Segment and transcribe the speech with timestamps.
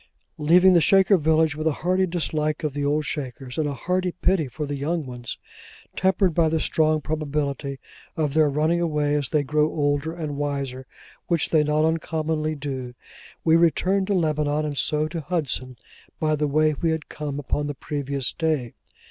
[0.39, 4.13] Leaving the Shaker village with a hearty dislike of the old Shakers, and a hearty
[4.13, 5.37] pity for the young ones:
[5.95, 7.77] tempered by the strong probability
[8.17, 10.87] of their running away as they grow older and wiser,
[11.27, 12.95] which they not uncommonly do:
[13.43, 15.77] we returned to Lebanon, and so to Hudson,
[16.19, 18.73] by the way we had come upon the previous day.